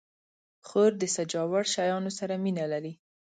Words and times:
خور 0.67 0.91
د 0.99 1.03
سجاوړ 1.15 1.63
شیانو 1.73 2.11
سره 2.19 2.33
مینه 2.43 2.65
لري. 2.73 2.93